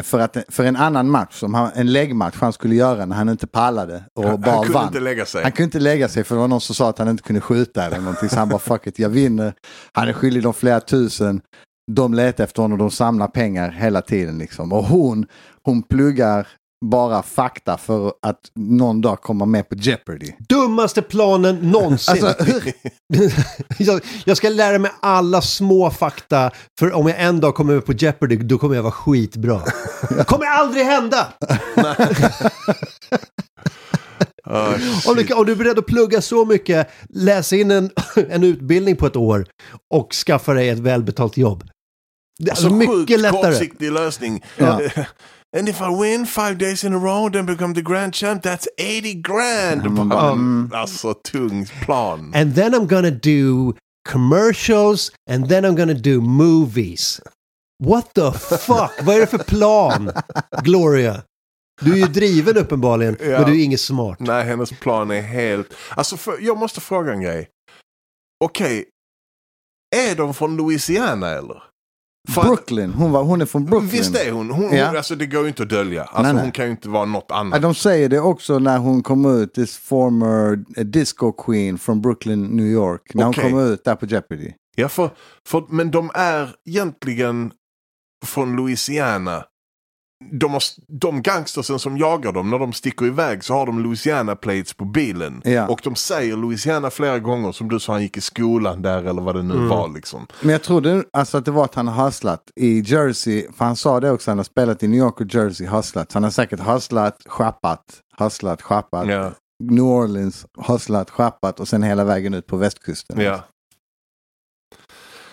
För, 0.04 0.20
att, 0.20 0.38
för 0.50 0.64
en 0.64 0.76
annan 0.76 1.10
match, 1.10 1.40
som 1.40 1.54
han, 1.54 1.72
en 1.76 1.92
läggmatch 1.92 2.36
han 2.40 2.54
skulle 2.54 2.76
göra 2.76 3.06
när 3.06 3.16
han 3.16 3.30
inte 3.30 3.48
pallade 3.48 4.04
och 4.16 4.24
han, 4.24 4.42
bara 4.42 4.52
han 4.52 4.64
kunde 4.64 4.80
vann. 4.80 4.88
inte 4.88 5.00
lägga 5.00 5.26
sig. 5.26 5.44
Han 5.44 5.52
kunde 5.52 5.64
inte 5.64 5.80
lägga 5.80 6.08
sig 6.08 6.24
för 6.24 6.36
det 6.36 6.42
var 6.42 6.48
någon 6.48 6.62
som 6.62 6.76
sa 6.76 6.90
att 6.90 6.98
han 6.98 7.08
inte 7.10 7.24
kunde 7.24 7.42
skjuta 7.42 7.86
eller 7.86 8.00
någonting. 8.00 8.30
Så 8.30 8.36
han 8.36 8.50
bara 8.50 8.60
fuck 8.60 8.88
it, 8.88 9.00
jag 9.00 9.10
vinner. 9.10 9.54
Han 9.94 10.08
är 10.08 10.14
skyldig 10.14 10.44
dem 10.44 10.54
flera 10.54 10.80
tusen. 10.80 11.42
De 11.92 12.14
letar 12.14 12.44
efter 12.44 12.62
honom, 12.62 12.78
de 12.78 12.92
samlar 12.92 13.28
pengar 13.28 13.72
hela 13.72 14.02
tiden 14.02 14.38
liksom. 14.38 14.74
Och 14.74 14.84
hon, 14.84 15.26
hon 15.64 15.84
pluggar 15.84 16.48
bara 16.86 17.24
fakta 17.24 17.78
för 17.78 18.14
att 18.22 18.40
någon 18.56 19.02
dag 19.02 19.22
komma 19.22 19.46
med 19.46 19.70
på 19.70 19.76
Jeopardy. 19.76 20.32
Dummaste 20.50 21.02
planen 21.02 21.56
någonsin. 21.56 22.26
Alltså, 22.26 22.46
jag, 23.78 24.02
jag 24.26 24.38
ska 24.38 24.50
lära 24.50 24.80
mig 24.80 24.92
alla 25.02 25.42
små 25.42 25.90
fakta, 25.92 26.52
för 26.80 26.94
om 26.94 27.08
jag 27.08 27.22
en 27.22 27.40
dag 27.40 27.56
kommer 27.56 27.74
med 27.74 27.86
på 27.86 27.94
Jeopardy, 27.94 28.36
då 28.36 28.58
kommer 28.58 28.76
jag 28.76 28.84
vara 28.84 28.92
skitbra. 28.92 29.62
Det 30.18 30.24
kommer 30.24 30.46
aldrig 30.46 30.86
hända! 30.86 31.28
Ah, 34.52 34.74
Om 35.08 35.16
du, 35.16 35.34
om 35.34 35.46
du 35.46 35.52
är 35.52 35.56
beredd 35.56 35.80
att 35.80 35.86
plugga 35.86 36.22
så 36.22 36.46
mycket, 36.46 36.90
läsa 37.10 37.56
in 37.56 37.72
en, 37.72 37.90
en 38.30 38.44
utbildning 38.44 38.96
på 38.96 39.06
ett 39.06 39.16
år 39.16 39.46
och 39.94 40.14
skaffa 40.14 40.54
dig 40.54 40.70
ett 40.70 40.80
välbetalt 40.80 41.38
jobb. 41.38 41.64
Det 42.40 42.50
är 42.50 42.52
alltså, 42.52 42.70
sjukt 42.70 42.90
mycket 43.00 43.20
lättare. 43.20 43.52
kortsiktig 43.52 43.92
lösning. 43.92 44.46
Ja. 44.58 44.80
And 45.58 45.68
if 45.70 45.82
I 45.82 45.90
win 45.90 46.26
five 46.26 46.58
days 46.58 46.84
in 46.84 46.94
a 46.94 46.98
row 47.00 47.30
then 47.30 47.46
become 47.46 47.74
the 47.74 47.82
grand 47.82 48.14
champ, 48.14 48.44
that's 48.44 48.68
80 48.78 49.14
grand. 49.16 49.84
Man 49.92 50.10
bara, 50.10 50.32
mm. 50.32 50.72
Alltså 50.74 51.14
tung 51.14 51.66
plan. 51.86 52.32
And 52.36 52.56
then 52.56 52.74
I'm 52.76 52.86
gonna 52.88 53.12
do 53.12 53.74
commercials 54.10 55.12
and 55.30 55.50
then 55.50 55.66
I'm 55.66 55.76
gonna 55.76 55.94
do 55.94 56.22
movies. 56.22 57.22
What 57.84 58.14
the 58.14 58.32
fuck? 58.32 58.92
Vad 59.04 59.16
är 59.16 59.20
det 59.20 59.28
för 59.28 59.38
plan, 59.38 60.12
Gloria? 60.64 61.24
Du 61.82 61.94
är 61.94 61.98
ju 61.98 62.06
driven 62.08 62.58
uppenbarligen, 62.58 63.18
Ja. 63.20 63.26
men 63.26 63.44
du 63.46 63.60
är 63.62 63.64
inget 63.64 63.80
smart. 63.82 64.20
Nej, 64.20 64.44
hennes 64.46 64.70
plan 64.80 65.12
är 65.12 65.22
helt... 65.22 65.74
Alltså, 65.90 66.18
för, 66.18 66.38
jag 66.42 66.58
måste 66.58 66.82
fråga 66.82 67.14
en 67.14 67.22
grej. 67.22 67.50
Okej, 68.46 68.86
är 69.96 70.16
de 70.16 70.34
från 70.34 70.58
Louisiana 70.58 71.30
eller? 71.30 71.64
Att- 72.38 72.44
Brooklyn, 72.48 72.94
hon, 72.94 73.12
var, 73.12 73.24
hon 73.24 73.42
är 73.42 73.46
från 73.46 73.66
Brooklyn. 73.66 73.90
Visst 73.92 74.16
är 74.16 74.32
hon? 74.32 74.50
hon, 74.52 74.76
Ja. 74.76 74.88
hon 74.88 74.98
alltså, 74.98 75.16
det 75.16 75.26
går 75.26 75.42
ju 75.42 75.48
inte 75.48 75.64
att 75.64 75.70
dölja. 75.70 76.02
Alltså, 76.04 76.22
Nej, 76.22 76.34
nej. 76.34 76.42
Hon 76.44 76.52
kan 76.52 76.66
ju 76.66 76.72
inte 76.72 76.90
vara 76.90 77.06
något 77.06 77.32
annat. 77.32 77.62
de 77.62 77.76
säger 77.76 78.10
det 78.10 78.20
också 78.20 78.60
när 78.60 78.78
hon 78.78 79.04
kom 79.04 79.26
ut, 79.42 79.54
this 79.54 79.78
former 79.78 80.64
eh, 80.78 80.86
disco 80.86 81.32
queen 81.32 81.78
från 81.78 82.02
Brooklyn, 82.02 82.44
New 82.44 82.66
York. 82.66 83.02
När 83.14 83.28
Okej. 83.30 83.44
hon 83.44 83.52
kom 83.52 83.60
ut 83.62 83.84
där 83.84 83.96
på 83.96 84.06
Jeopardy. 84.06 84.52
Ja, 84.76 84.90
för, 84.90 85.10
för, 85.48 85.64
men 85.70 85.92
de 85.92 86.12
är 86.14 86.56
egentligen 86.70 87.52
från 88.26 88.56
Louisiana. 88.56 89.44
De, 90.32 90.52
har, 90.54 90.62
de 90.88 91.22
gangstersen 91.22 91.80
som 91.80 91.98
jagar 91.98 92.32
dem, 92.32 92.50
när 92.50 92.60
de 92.60 92.74
sticker 92.74 93.06
iväg 93.06 93.44
så 93.44 93.54
har 93.54 93.66
de 93.66 93.80
Louisiana 93.84 94.36
plates 94.36 94.74
på 94.74 94.86
bilen. 94.86 95.42
Ja. 95.46 95.68
Och 95.68 95.80
de 95.84 95.96
säger 95.96 96.38
Louisiana 96.38 96.90
flera 96.90 97.20
gånger, 97.20 97.52
som 97.52 97.70
du 97.70 97.80
sa, 97.80 97.94
han 97.94 98.02
gick 98.02 98.18
i 98.18 98.22
skolan 98.22 98.82
där 98.82 99.04
eller 99.04 99.22
vad 99.22 99.36
det 99.36 99.44
nu 99.44 99.54
Mm. 99.54 99.68
var 99.68 99.88
liksom. 99.90 100.28
Men 100.42 100.50
jag 100.52 100.62
trodde 100.64 101.04
alltså 101.14 101.38
att 101.38 101.46
det 101.46 101.52
var 101.52 101.66
att 101.66 101.76
han 101.76 101.88
har 101.88 102.06
hustlat 102.06 102.44
i 102.56 102.80
Jersey, 102.80 103.48
för 103.58 103.66
han 103.66 103.76
sa 103.76 104.00
det 104.00 104.12
också, 104.12 104.32
han 104.32 104.38
har 104.38 104.44
spelat 104.44 104.84
i 104.84 104.88
New 104.88 105.00
York 105.00 105.22
och 105.22 105.34
Jersey, 105.36 105.68
hustlat. 105.68 106.12
Så 106.12 106.16
han 106.16 106.24
har 106.24 106.32
säkert 106.32 106.60
hustlat, 106.60 107.22
schappat, 107.26 107.84
hustlat, 108.18 108.62
schappat. 108.62 109.08
Ja, 109.08 109.32
New 109.64 109.84
Orleans, 109.84 110.46
hustlat, 110.68 111.10
schappat 111.10 111.60
och 111.60 111.68
sen 111.68 111.84
hela 111.84 112.04
vägen 112.04 112.34
ut 112.34 112.48
på 112.48 112.58
västkusten. 112.58 113.20
ja. 113.22 113.40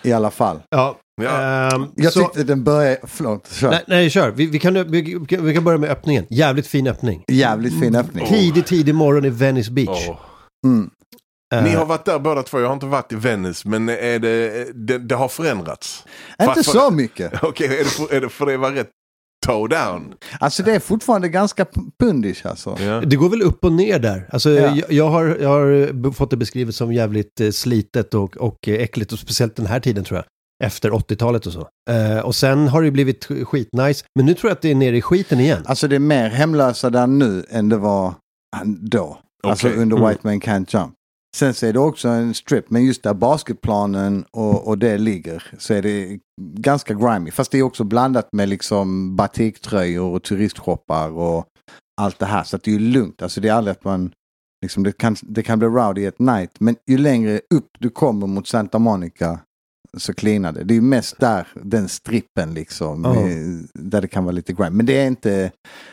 I 0.01 0.13
alla 0.13 0.31
fall. 0.31 0.59
Ja, 0.69 0.97
ja. 1.21 1.41
ehm, 1.75 1.85
Jag 1.95 2.13
så, 2.13 2.19
tyckte 2.23 2.43
den 2.43 2.63
började, 2.63 2.97
förlåt, 3.03 3.49
kör. 3.51 3.69
nej, 3.71 3.83
nej, 3.87 4.09
kör. 4.09 4.31
Vi, 4.31 4.45
vi, 4.45 4.59
kan, 4.59 4.91
vi, 4.91 5.01
vi 5.41 5.53
kan- 5.53 5.63
börja 5.63 5.77
med 5.77 5.89
öppningen. 5.89 6.25
Jävligt 6.29 6.67
fin 6.67 6.87
öppning. 6.87 7.23
Jävligt 7.27 7.79
fin 7.79 7.95
öppning. 7.95 8.23
Oh. 8.25 8.29
Tidig, 8.29 8.65
tidig 8.65 8.95
morgon 8.95 9.25
i 9.25 9.29
Venice 9.29 9.71
Beach. 9.71 10.05
Åh. 10.09 10.17
Mm. 10.65 10.89
Eh, 11.55 11.63
Ni 11.63 11.69
har 11.69 11.85
varit 11.85 12.05
där 12.05 12.19
båda 12.19 12.43
två, 12.43 12.59
jag 12.59 12.67
har 12.67 12.73
inte 12.73 12.85
varit 12.85 13.11
i 13.11 13.15
Venice, 13.15 13.67
men 13.67 13.89
är 13.89 14.19
det, 14.19 14.67
det, 14.87 14.97
det 14.97 15.15
har 15.15 15.27
förändrats. 15.27 16.03
Inte 16.41 16.53
För- 16.53 16.61
så 16.63 16.91
mycket. 16.91 17.31
Okej, 17.43 17.67
är, 17.67 17.83
det 17.83 17.89
för, 17.89 18.13
är 18.13 18.21
det 18.21 18.29
för 18.29 18.45
det 18.45 18.57
var 18.57 18.71
rätt 18.71 18.89
toe 19.45 19.67
down? 19.67 20.13
Alltså 20.39 20.63
det 20.63 20.71
är 20.75 20.79
fortfarande 20.79 21.29
ganska 21.29 21.65
pundish 21.99 22.45
alltså. 22.45 22.77
Ja. 22.81 23.01
Det 23.01 23.15
går 23.15 23.29
väl 23.29 23.41
upp 23.41 23.63
och 23.65 23.71
ner 23.71 23.99
där. 23.99 24.29
Alltså, 24.31 24.49
Ja. 24.49 24.75
jag, 24.75 24.91
jag, 24.91 25.09
har, 25.09 25.37
jag 25.41 25.49
har 25.49 26.11
fått 26.11 26.29
det 26.29 26.37
beskrivet 26.37 26.75
som 26.75 26.93
jävligt 26.93 27.41
eh, 27.41 27.49
slitet 27.51 28.13
och, 28.13 28.37
och 28.37 28.67
eh, 28.67 28.81
äckligt. 28.81 29.11
Och 29.13 29.19
speciellt 29.19 29.55
den 29.55 29.65
här 29.65 29.79
tiden 29.79 30.03
tror 30.03 30.17
jag. 30.17 30.25
Efter 30.63 30.91
80-talet 30.91 31.45
och 31.45 31.53
så. 31.53 31.67
Eh, 31.89 32.19
och 32.19 32.35
sen 32.35 32.67
har 32.67 32.81
det 32.81 32.91
blivit 32.91 33.25
sk- 33.27 33.43
skitnice. 33.45 34.05
Men 34.15 34.25
nu 34.25 34.33
tror 34.33 34.49
jag 34.49 34.55
att 34.55 34.61
det 34.61 34.71
är 34.71 34.75
nere 34.75 34.97
i 34.97 35.01
skiten 35.01 35.39
igen. 35.39 35.63
Alltså 35.65 35.87
det 35.87 35.95
är 35.95 35.99
mer 35.99 36.29
hemlösa 36.29 36.89
där 36.89 37.07
nu 37.07 37.45
än 37.49 37.69
det 37.69 37.77
var 37.77 38.13
då. 38.79 39.17
Alltså 39.43 39.67
Okej. 39.67 39.79
under 39.79 39.97
Mm. 39.97 40.09
White 40.09 40.21
Man 40.23 40.39
Can't 40.41 40.77
Jump. 40.79 40.93
Sen 41.37 41.53
så 41.53 41.65
är 41.65 41.73
det 41.73 41.79
också 41.79 42.07
en 42.07 42.33
strip, 42.33 42.69
men 42.69 42.85
just 42.85 43.03
där 43.03 43.13
basketplanen 43.13 44.25
och, 44.31 44.67
och 44.67 44.77
det 44.77 44.97
ligger 44.97 45.43
så 45.57 45.73
är 45.73 45.81
det 45.81 46.19
ganska 46.41 46.93
grimy. 46.93 47.31
Fast 47.31 47.51
det 47.51 47.57
är 47.57 47.63
också 47.63 47.83
blandat 47.83 48.29
med 48.31 48.49
liksom 48.49 49.15
batiktröjor 49.15 50.11
och 50.15 50.23
turistshoppar 50.23 51.09
och 51.09 51.45
allt 52.01 52.19
det 52.19 52.25
här. 52.25 52.43
Så 52.43 52.55
att 52.55 52.63
det 52.63 52.71
är 52.71 52.73
ju 52.73 52.79
lugnt. 52.79 53.21
Alltså 53.21 53.41
det 53.41 53.47
är 53.47 53.53
aldrig 53.53 53.71
att 53.71 53.83
man, 53.83 54.11
liksom 54.61 54.83
det 54.83 54.91
kan, 54.97 55.15
det 55.21 55.43
kan 55.43 55.59
bli 55.59 55.67
rowdy 55.67 56.07
at 56.07 56.19
night. 56.19 56.51
Men 56.59 56.75
ju 56.87 56.97
längre 56.97 57.41
upp 57.53 57.67
du 57.79 57.89
kommer 57.89 58.27
mot 58.27 58.47
Santa 58.47 58.79
Monica 58.79 59.39
så 59.99 60.13
cleanar 60.13 60.51
det. 60.51 60.63
Det 60.63 60.77
är 60.77 60.81
mest 60.81 61.19
där, 61.19 61.47
den 61.63 61.87
strippen 61.89 62.53
liksom. 62.53 63.03
Ja. 63.03 63.13
med- 63.13 63.67
Där 63.73 64.01
det 64.01 64.07
kan 64.07 64.23
vara 64.23 64.31
lite 64.31 64.53
grime. 64.53 64.69
Men 64.69 64.85
det 64.85 65.01
är 65.01 65.07
inte, 65.07 65.51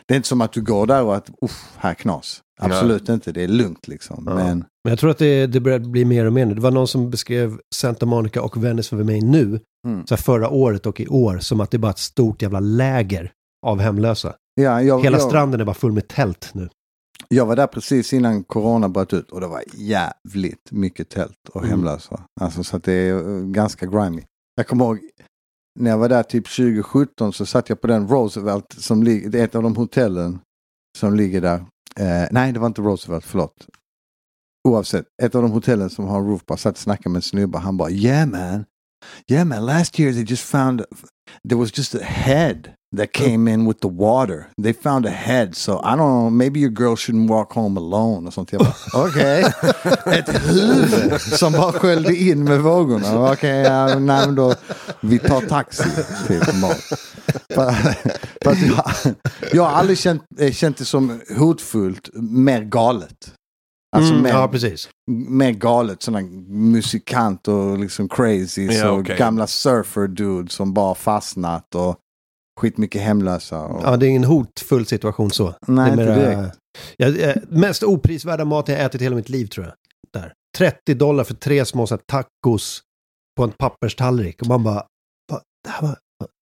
det 0.09 0.15
är 0.15 0.17
inte 0.17 0.29
som 0.29 0.41
att 0.41 0.53
du 0.53 0.63
går 0.63 0.87
där 0.87 1.03
och 1.03 1.17
att, 1.17 1.31
uff, 1.43 1.65
här 1.77 1.95
knas. 1.95 2.41
Absolut 2.61 3.09
inte, 3.09 3.33
det 3.33 3.43
är 3.43 3.49
lugnt 3.49 3.89
liksom. 3.89 4.25
Ja. 4.29 4.35
Men 4.35 4.59
Men 4.85 4.91
jag 4.91 4.99
tror 4.99 5.11
att 5.11 5.19
det, 5.19 5.47
det 5.47 5.61
börjar 5.61 5.79
bli 5.79 6.05
mer 6.05 6.25
och 6.25 6.33
mer 6.33 6.47
nu. 6.47 6.55
Det 6.55 6.61
var 6.61 6.71
någon 6.71 6.89
som 6.89 7.11
beskrev 7.11 7.59
Santa 7.75 8.07
Monica 8.07 8.43
och 8.43 8.65
Venice 8.65 8.89
för 8.97 9.05
mig 9.05 9.21
nu, 9.21 9.61
Mm. 9.87 10.07
så 10.07 10.17
förra 10.17 10.49
året 10.49 10.87
och 10.87 11.01
i 11.01 11.07
år, 11.09 11.39
som 11.39 11.61
att 11.61 11.71
det 11.71 11.77
är 11.77 11.79
bara 11.79 11.91
ett 11.91 11.99
stort 11.99 12.43
jävla 12.43 12.61
läger 12.61 13.33
av 13.67 13.81
hemlösa. 13.81 14.35
ja, 14.55 14.83
jag, 14.83 15.03
Hela 15.03 15.19
jag, 15.19 15.29
stranden 15.29 15.61
är 15.61 15.65
bara 15.65 15.75
full 15.75 15.93
med 15.93 16.09
tält 16.09 16.51
nu. 16.53 16.69
Jag 17.29 17.47
var 17.47 17.57
där 17.57 17.67
precis 17.67 18.13
innan 18.13 18.45
corona 18.45 18.89
bröt 18.89 19.13
ut 19.13 19.31
och 19.31 19.41
det 19.41 19.47
var 19.47 19.63
jävligt 19.75 20.71
mycket 20.73 21.09
tält 21.09 21.49
och 21.49 21.57
Mm. 21.65 21.71
hemlösa. 21.71 22.25
Alltså 22.41 22.65
så 22.65 22.77
att 22.77 22.85
det 22.85 22.93
är 22.93 23.15
eh, 23.39 23.45
ganska 23.45 23.87
grimy. 23.87 24.23
Jag 24.57 24.67
kommer 24.67 24.85
ihåg 24.85 24.99
när 25.81 25.91
jag 25.91 25.99
var 25.99 26.09
där 26.09 26.23
typ 26.23 26.45
2017 26.57 27.33
så 27.33 27.47
satt 27.47 27.69
jag 27.69 27.81
på 27.81 27.87
den 27.87 28.09
Roosevelt 28.09 28.73
som 28.79 29.03
ligger, 29.03 29.29
det 29.31 29.41
är 29.41 29.45
ett 29.45 29.55
av 29.55 29.63
de 29.63 29.77
hotellen 29.77 30.39
som 30.99 31.15
ligger 31.15 31.41
där. 31.41 31.57
Eh, 32.01 32.29
nej, 32.31 32.53
det 32.53 32.59
var 32.59 32.67
inte 32.67 32.83
Roosevelt, 32.83 33.25
förlåt. 33.25 33.67
Oavsett, 34.69 35.07
ett 35.23 35.35
av 35.35 35.43
de 35.43 35.51
hotellen 35.51 35.91
som 35.91 36.05
har 36.05 36.19
en 36.19 36.27
roofbar 36.27 36.57
satt 36.57 36.73
och 36.75 36.79
snackade 36.79 37.09
med 37.11 37.19
en 37.19 37.23
snubbe. 37.23 37.59
Han 37.59 37.77
bara 37.77 37.91
yeah 37.91 38.29
man, 38.29 38.65
yeah 39.31 39.45
man, 39.47 39.67
last 39.67 40.01
year 40.01 40.13
they 40.13 40.23
just 40.23 40.45
found, 40.45 40.85
there 41.49 41.59
was 41.61 41.79
just 41.79 41.95
a 41.95 41.99
head 42.03 42.69
that 42.97 43.13
came 43.13 43.49
in 43.53 43.67
with 43.69 43.81
the 43.81 43.89
water. 43.89 44.47
They 44.63 44.73
found 44.73 45.07
a 45.07 45.11
head 45.11 45.55
so 45.57 45.73
I 45.73 45.97
don't 45.97 45.97
know, 45.97 46.31
maybe 46.31 46.61
your 46.61 46.71
girl 46.71 46.97
shouldn't 46.97 47.31
walk 47.31 47.53
home 47.53 47.81
alone 47.81 48.31
sånt. 48.33 48.53
Jag 48.53 48.61
bara 48.61 48.75
okej, 49.09 49.45
ett 50.19 50.29
huvud 50.51 51.21
som 51.21 51.53
bara 51.53 51.73
sköljde 51.73 52.17
in 52.17 52.45
med 52.45 52.61
vågorna. 52.61 53.33
Okej, 53.33 53.61
ja, 53.63 53.99
men 53.99 54.35
då, 54.35 54.55
vi 55.01 55.19
tar 55.19 55.41
taxi 55.41 55.85
till 56.27 56.55
mat. 56.61 56.81
Jag, 57.49 57.75
jag 59.53 59.63
har 59.65 59.71
aldrig 59.73 59.99
känt, 59.99 60.23
eh, 60.39 60.53
känt 60.53 60.77
det 60.77 60.85
som 60.85 61.21
hotfullt, 61.39 62.09
mer 62.15 62.61
galet. 62.63 63.33
Alltså 63.97 64.11
Mm, 64.13 64.23
mer, 64.23 64.31
ja, 64.31 64.49
precis. 64.49 64.89
mer 65.29 65.51
galet, 65.51 66.03
sådana 66.03 66.27
musikant 66.49 67.49
och 67.49 67.79
liksom 67.79 68.09
crazy. 68.09 68.67
Ja, 68.67 68.83
så 68.83 69.01
okej. 69.01 69.17
Gamla 69.19 69.47
surfer 69.47 70.09
dude 70.09 70.51
som 70.51 70.75
bara 70.75 70.95
fastnat 70.95 71.75
och 71.75 71.97
skitmycket 72.61 73.03
hemlösa. 73.03 73.61
Och, 73.61 73.81
Ja, 73.85 73.97
det 73.97 74.07
är 74.07 74.09
ingen 74.11 74.25
hotfull 74.25 74.87
situation 74.87 75.31
så. 75.31 75.55
nej, 75.67 75.97
det 75.97 76.03
inte 76.03 76.15
direkt. 76.15 76.57
Ja, 76.97 77.07
eh, 77.09 77.37
mest 77.49 77.83
oprisvärda 77.83 78.45
mat 78.45 78.69
jag 78.69 78.81
ätit 78.81 79.03
hela 79.03 79.17
mitt 79.17 79.29
liv 79.29 79.47
tror 79.47 79.67
jag. 79.67 79.75
Där. 80.23 80.33
30 80.59 80.95
dollar 80.95 81.25
för 81.25 81.35
tre 81.35 81.65
små 81.65 81.87
så 81.87 81.95
här, 81.95 82.03
tacos 82.07 82.81
på 83.37 83.45
en 83.45 83.51
papperstallrik. 83.51 84.43
Och 84.43 84.49
man 84.49 84.63
bara, 84.65 84.75
"Va, 85.33 85.41
det 85.65 85.71
här 85.71 85.83
var 85.83 85.97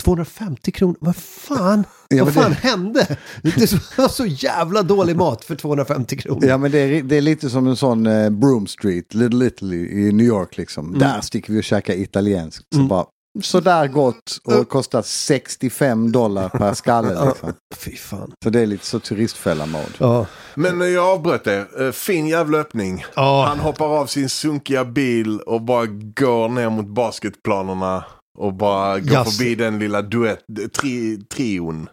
250 0.05 0.71
kronor, 0.73 0.97
vad 1.01 1.17
fan, 1.17 1.85
Ja, 2.09 2.25
vad 2.25 2.35
fan 2.35 2.51
det- 2.51 2.57
hände? 2.69 3.17
Det 3.43 3.99
var 3.99 4.09
så 4.09 4.27
jävla 4.27 4.83
dålig 4.83 5.17
mat 5.17 5.45
för 5.45 5.55
250 5.55 6.17
kronor. 6.17 6.45
Ja 6.45 6.59
men 6.59 6.71
det 6.71 6.79
är, 6.79 7.03
det 7.03 7.17
är 7.17 7.21
lite 7.21 7.51
som 7.51 7.67
en 7.67 7.77
sån 7.77 8.07
eh, 8.07 8.31
Broom 8.31 8.67
Street, 8.67 9.15
Little 9.15 9.47
Italy 9.47 9.87
i 10.09 10.13
New 10.13 10.27
York 10.27 10.57
liksom. 10.57 10.87
Mm. 10.87 10.99
Där 10.99 11.21
sticker 11.21 11.53
vi 11.53 11.61
och 11.61 11.65
käkar 11.65 11.95
italienskt. 11.95 12.67
Så 12.73 12.77
Mm. 12.79 12.89
bara, 12.89 13.07
sådär 13.43 13.87
gott 13.89 14.39
och 14.45 14.69
kostar 14.69 15.03
65 15.03 16.13
dollar 16.13 16.49
per 16.49 16.75
skalle 16.75 17.27
liksom. 17.27 17.53
Fy 17.77 17.97
fan. 17.97 18.33
Så 18.45 18.51
det 18.51 18.61
är 18.61 18.67
lite 18.67 18.87
så 18.87 18.99
turistfälla-mode. 19.01 19.89
Ja. 19.99 20.27
Men 20.55 20.81
eh, 20.83 20.89
jag 20.89 21.05
avbröt 21.09 21.47
er. 21.47 21.83
Eh, 21.83 21.93
Fin 21.93 22.27
jävla 22.27 22.59
öppning. 22.59 23.05
Ja. 23.17 23.45
Han 23.49 23.59
hoppar 23.59 23.87
av 24.01 24.07
sin 24.07 24.29
sunkiga 24.29 24.85
bil 24.85 25.41
och 25.41 25.63
bara 25.63 25.87
går 26.17 26.49
ner 26.49 26.71
mot 26.71 26.87
basketplanerna. 26.87 28.05
Och 28.39 28.53
bara 28.55 28.99
går 29.01 29.13
Yes. 29.19 29.37
förbi 29.39 29.55
den 29.55 29.79
lilla 29.79 30.03
duett, 30.03 30.45
tri, 30.81 31.17
trion. 31.35 31.89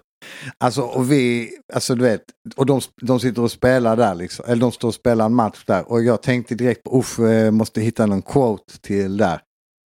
Alltså 0.63 0.81
och 0.81 1.11
vi, 1.11 1.49
alltså 1.73 1.95
du 1.95 2.03
vet, 2.03 2.21
och 2.55 2.65
de, 2.65 2.81
de 3.01 3.19
sitter 3.19 3.41
och 3.41 3.51
spelar 3.51 3.95
där 3.95 4.15
liksom, 4.15 4.45
eller 4.47 4.61
de 4.61 4.71
står 4.71 4.87
och 4.87 4.93
spelar 4.93 5.25
en 5.25 5.33
match 5.35 5.63
där 5.67 5.91
och 5.91 6.03
jag 6.03 6.21
tänkte 6.21 6.55
direkt 6.55 6.83
på, 6.83 6.99
uff, 6.99 7.19
eh, 7.19 7.51
måste 7.51 7.81
hitta 7.81 8.05
någon 8.05 8.21
quote 8.21 8.79
till 8.81 9.17
där. 9.17 9.39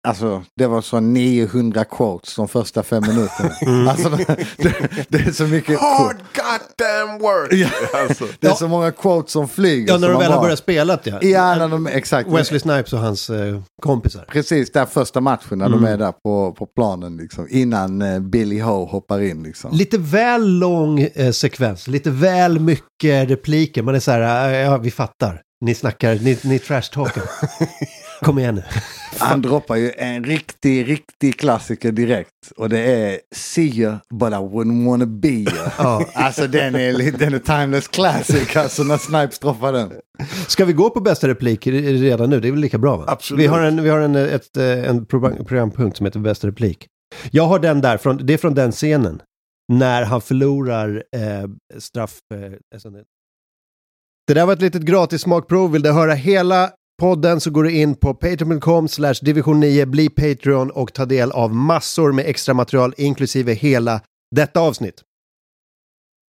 Alltså, 0.06 0.44
det 0.58 0.68
var 0.68 0.82
så 0.82 1.00
900 1.00 1.84
quotes 1.86 2.36
de 2.36 2.48
första 2.48 2.84
fem 2.84 3.04
minuterna. 3.08 3.90
Alltså, 3.92 4.10
det, 4.58 4.76
det 5.10 5.18
är 5.18 5.32
så 5.32 5.44
mycket... 5.44 5.80
Hard 5.80 6.16
goddamn 6.36 7.20
work! 7.22 7.54
Ja. 7.54 7.70
Alltså. 8.00 8.26
Det 8.40 8.48
är 8.48 8.54
så 8.54 8.68
många 8.68 8.92
quotes 8.92 9.32
som 9.32 9.48
flyger. 9.48 9.94
Ja, 9.94 9.98
när 9.98 10.10
de 10.10 10.20
väl 10.20 10.32
har 10.32 10.42
börjat 10.42 10.60
spela 10.60 11.00
ja. 11.04 11.20
Ja, 11.22 11.56
när 11.56 11.68
de, 11.70 11.88
exakt. 11.88 12.30
Wesley 12.30 12.60
Snipes 12.60 12.94
och 12.94 13.00
hans 13.00 13.30
eh, 13.30 13.62
kompisar. 13.82 14.26
Precis, 14.32 14.72
där 14.72 14.86
första 14.86 15.22
matchen 15.22 15.58
när 15.58 15.66
Mm. 15.66 15.82
de 15.82 15.88
är 15.92 15.98
där 15.98 16.12
på, 16.24 16.52
på 16.58 16.66
planen 16.66 17.18
liksom. 17.18 17.48
Innan 17.50 18.02
eh, 18.02 18.20
Billy 18.20 18.60
Ho 18.62 18.86
hoppar 18.86 19.22
in 19.22 19.44
liksom. 19.44 19.72
Lite 19.74 19.98
väl 19.98 20.48
lång 20.60 21.00
eh, 21.16 21.32
sekvens, 21.32 21.88
lite 21.88 22.10
väl 22.10 22.60
mycket 22.60 23.30
repliker. 23.30 23.82
Man 23.82 23.96
är 23.96 24.00
så 24.00 24.12
här, 24.12 24.50
ja 24.54 24.78
vi 24.78 24.92
fattar. 24.92 25.42
Ni 25.66 25.76
snackar, 25.76 26.16
ni, 26.16 26.40
ni 26.44 26.60
trashtalkar. 26.60 27.24
Kom 28.26 28.40
igen 28.40 28.56
nu. 28.56 28.64
Han 29.20 29.42
droppar 29.42 29.76
ju 29.76 29.92
en 29.98 30.24
riktig, 30.24 30.90
riktig 30.90 31.40
klassiker 31.40 31.92
direkt. 31.92 32.32
Och 32.58 32.70
det 32.70 32.80
är 32.80 33.20
See 33.36 33.62
you 33.82 33.92
but 34.14 34.30
I 34.30 34.36
wouldn't 34.36 34.86
wanna 34.90 35.06
be 35.06 35.28
you. 35.30 35.52
Ja. 35.78 36.06
Alltså 36.14 36.48
den 36.48 36.76
är, 36.76 37.12
den 37.18 37.34
är 37.34 37.40
timeless 37.40 37.88
classic 37.88 38.56
alltså 38.56 38.84
när 38.84 38.98
Snipes 38.98 39.40
droppar 39.40 39.74
den. 39.74 39.92
Ska 40.48 40.66
vi 40.66 40.74
gå 40.74 40.90
på 40.90 41.00
bästa 41.02 41.28
replik 41.28 41.68
redan 41.68 42.30
nu? 42.30 42.40
Det 42.40 42.48
är 42.48 42.52
väl 42.52 42.62
lika 42.62 42.78
bra 42.78 42.98
va? 42.98 43.06
Absolut. 43.08 43.42
Vi 43.44 43.48
har 43.48 43.62
en, 43.62 43.84
vi 43.84 43.90
har 43.90 44.00
en, 44.00 44.16
ett, 44.16 44.58
eh, 44.58 44.90
en 44.90 45.06
program- 45.06 45.46
programpunkt 45.46 45.98
som 45.98 46.06
heter 46.06 46.20
bästa 46.20 46.48
replik. 46.48 46.88
Jag 47.32 47.44
har 47.48 47.60
den 47.60 47.82
där, 47.82 47.98
från, 47.98 48.18
det 48.26 48.34
är 48.34 48.38
från 48.38 48.54
den 48.54 48.72
scenen. 48.72 49.22
När 49.74 50.04
han 50.04 50.22
förlorar 50.22 51.04
eh, 51.16 51.80
straff... 51.80 52.14
Eh, 52.34 52.40
alltså 52.74 52.90
det- 52.90 53.04
det 54.28 54.34
där 54.34 54.46
var 54.46 54.54
ett 54.54 54.62
litet 54.62 54.82
gratis 54.82 55.22
smakprov. 55.22 55.72
Vill 55.72 55.82
du 55.82 55.92
höra 55.92 56.14
hela 56.14 56.72
podden 57.02 57.42
så 57.42 57.50
går 57.50 57.64
du 57.64 57.72
in 57.72 57.96
på 57.96 58.14
patreon.com 58.14 58.88
slash 58.88 59.16
division 59.22 59.60
9, 59.60 59.86
bli 59.86 60.10
Patreon 60.10 60.72
och 60.72 60.94
ta 60.94 61.06
del 61.06 61.32
av 61.32 61.56
massor 61.56 62.12
med 62.12 62.26
extra 62.28 62.54
material 62.54 62.94
inklusive 62.98 63.54
hela 63.54 64.02
detta 64.36 64.60
avsnitt. 64.60 65.05